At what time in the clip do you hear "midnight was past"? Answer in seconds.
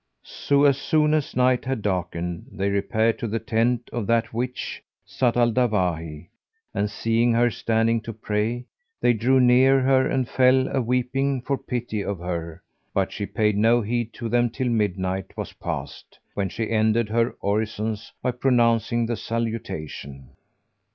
14.69-16.17